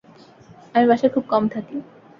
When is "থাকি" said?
1.53-1.75